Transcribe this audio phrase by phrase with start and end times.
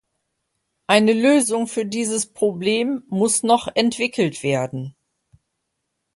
[0.87, 4.95] Eine Lösung für dieses Problem muss noch entwickelt werden.